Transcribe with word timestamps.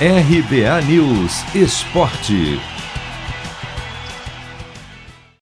RBA 0.00 0.82
News 0.88 1.54
Esporte. 1.54 2.60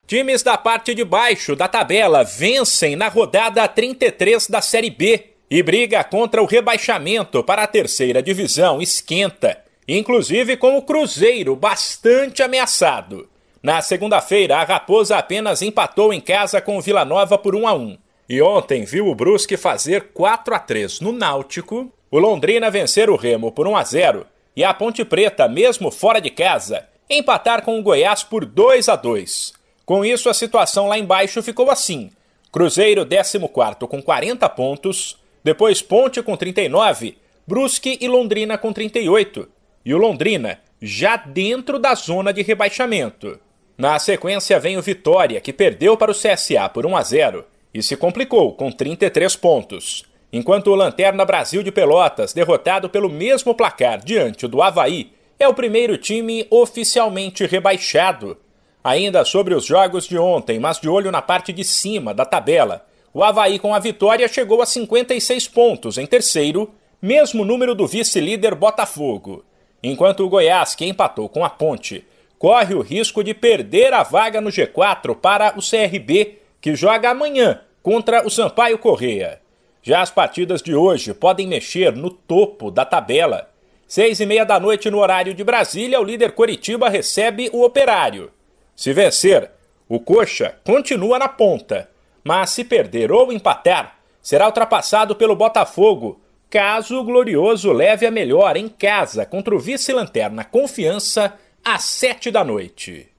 Times 0.05 0.43
da 0.43 0.55
parte 0.59 0.93
de 0.93 1.03
baixo 1.03 1.55
da 1.55 1.67
tabela 1.67 2.23
vencem 2.23 2.95
na 2.95 3.07
rodada 3.07 3.67
33 3.67 4.47
da 4.47 4.61
Série 4.61 4.91
B 4.91 5.31
e 5.49 5.63
briga 5.63 6.03
contra 6.03 6.39
o 6.39 6.45
rebaixamento 6.45 7.43
para 7.43 7.63
a 7.63 7.67
terceira 7.67 8.21
divisão 8.21 8.79
esquenta, 8.79 9.57
inclusive 9.87 10.55
com 10.55 10.77
o 10.77 10.83
Cruzeiro 10.83 11.55
bastante 11.55 12.43
ameaçado. 12.43 13.27
Na 13.63 13.81
segunda-feira, 13.81 14.57
a 14.57 14.63
Raposa 14.63 15.17
apenas 15.17 15.63
empatou 15.63 16.13
em 16.13 16.21
casa 16.21 16.61
com 16.61 16.77
o 16.77 16.81
Vila 16.81 17.03
Nova 17.03 17.39
por 17.39 17.55
1 17.55 17.67
a 17.67 17.73
1. 17.73 17.97
E 18.29 18.39
ontem 18.39 18.85
viu 18.85 19.07
o 19.07 19.15
Brusque 19.15 19.57
fazer 19.57 20.11
4 20.13 20.53
a 20.53 20.59
3 20.59 20.99
no 20.99 21.11
Náutico, 21.11 21.91
o 22.11 22.19
Londrina 22.19 22.69
vencer 22.69 23.09
o 23.09 23.15
Remo 23.15 23.51
por 23.51 23.67
1 23.67 23.75
a 23.75 23.83
0 23.83 24.32
e 24.55 24.63
a 24.63 24.73
Ponte 24.73 25.03
Preta, 25.03 25.47
mesmo 25.47 25.89
fora 25.91 26.19
de 26.19 26.29
casa, 26.29 26.87
empatar 27.09 27.63
com 27.63 27.79
o 27.79 27.83
Goiás 27.83 28.23
por 28.23 28.45
2 28.45 28.89
a 28.89 28.95
2. 28.95 29.53
Com 29.85 30.05
isso, 30.05 30.29
a 30.29 30.33
situação 30.33 30.87
lá 30.87 30.97
embaixo 30.97 31.41
ficou 31.41 31.69
assim: 31.69 32.09
Cruzeiro 32.51 33.05
14 33.05 33.39
com 33.87 34.01
40 34.01 34.47
pontos, 34.49 35.17
depois 35.43 35.81
Ponte 35.81 36.21
com 36.21 36.37
39, 36.37 37.17
Brusque 37.45 37.97
e 37.99 38.07
Londrina 38.07 38.57
com 38.57 38.71
38, 38.71 39.49
e 39.83 39.93
o 39.93 39.97
Londrina 39.97 40.59
já 40.81 41.17
dentro 41.17 41.79
da 41.79 41.95
zona 41.95 42.31
de 42.31 42.41
rebaixamento. 42.41 43.39
Na 43.77 43.97
sequência 43.97 44.59
vem 44.59 44.77
o 44.77 44.81
Vitória, 44.81 45.41
que 45.41 45.51
perdeu 45.51 45.97
para 45.97 46.11
o 46.11 46.15
CSA 46.15 46.69
por 46.69 46.85
1 46.85 46.95
a 46.95 47.01
0 47.01 47.45
e 47.73 47.81
se 47.81 47.97
complicou 47.97 48.53
com 48.53 48.71
33 48.71 49.35
pontos 49.35 50.05
enquanto 50.33 50.71
o 50.71 50.75
Lanterna 50.75 51.23
Brasil 51.23 51.61
de 51.61 51.71
Pelotas, 51.71 52.33
derrotado 52.33 52.89
pelo 52.89 53.07
mesmo 53.07 53.53
placar 53.53 54.03
diante 54.03 54.47
do 54.47 54.63
Havaí, 54.63 55.11
é 55.39 55.47
o 55.47 55.53
primeiro 55.53 55.95
time 55.95 56.47
oficialmente 56.49 57.45
rebaixado. 57.45 58.35
Ainda 58.83 59.23
sobre 59.23 59.53
os 59.53 59.63
jogos 59.63 60.07
de 60.07 60.17
ontem, 60.17 60.59
mas 60.59 60.79
de 60.79 60.89
olho 60.89 61.11
na 61.11 61.21
parte 61.21 61.53
de 61.53 61.63
cima 61.63 62.15
da 62.15 62.25
tabela, 62.25 62.83
o 63.13 63.23
Havaí 63.23 63.59
com 63.59 63.75
a 63.75 63.79
vitória 63.79 64.27
chegou 64.27 64.59
a 64.63 64.65
56 64.65 65.47
pontos 65.49 65.99
em 65.99 66.07
terceiro, 66.07 66.73
mesmo 66.99 67.45
número 67.45 67.75
do 67.75 67.85
vice-líder 67.85 68.55
Botafogo. 68.55 69.45
Enquanto 69.83 70.21
o 70.21 70.29
Goiás, 70.29 70.73
que 70.73 70.85
empatou 70.85 71.29
com 71.29 71.45
a 71.45 71.49
Ponte, 71.49 72.07
corre 72.39 72.73
o 72.73 72.81
risco 72.81 73.23
de 73.23 73.35
perder 73.35 73.93
a 73.93 74.01
vaga 74.01 74.41
no 74.41 74.49
G4 74.49 75.15
para 75.15 75.53
o 75.55 75.61
CRB, 75.61 76.39
que 76.59 76.75
joga 76.75 77.11
amanhã 77.11 77.61
contra 77.83 78.25
o 78.25 78.31
Sampaio 78.31 78.79
Correia. 78.79 79.42
Já 79.83 80.01
as 80.01 80.09
partidas 80.09 80.61
de 80.61 80.73
hoje 80.73 81.13
podem 81.13 81.45
mexer 81.45 81.91
no 81.93 82.09
topo 82.09 82.71
da 82.71 82.85
tabela. 82.85 83.49
Seis 83.85 84.21
e 84.21 84.25
meia 84.25 84.45
da 84.45 84.57
noite 84.57 84.89
no 84.89 84.99
horário 84.99 85.33
de 85.33 85.43
Brasília, 85.43 85.99
o 85.99 86.03
líder 86.03 86.31
Coritiba 86.31 86.87
recebe 86.87 87.49
o 87.51 87.63
Operário. 87.63 88.31
Se 88.73 88.93
vencer, 88.93 89.51
o 89.89 89.99
Coxa 89.99 90.55
continua 90.63 91.19
na 91.19 91.27
ponta, 91.27 91.89
mas 92.23 92.51
se 92.51 92.63
perder 92.63 93.11
ou 93.11 93.31
empatar, 93.31 93.99
será 94.21 94.45
ultrapassado 94.45 95.17
pelo 95.17 95.35
Botafogo, 95.35 96.21
caso 96.49 96.97
o 96.97 97.03
Glorioso 97.03 97.73
leve 97.73 98.05
a 98.05 98.11
melhor 98.11 98.55
em 98.55 98.69
casa 98.69 99.25
contra 99.25 99.53
o 99.53 99.59
vice-lanterna 99.59 100.45
Confiança 100.45 101.37
às 101.63 101.83
sete 101.83 102.31
da 102.31 102.43
noite. 102.43 103.09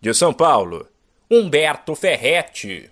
De 0.00 0.14
São 0.14 0.32
Paulo, 0.32 0.88
Humberto 1.30 1.94
Ferretti. 1.94 2.90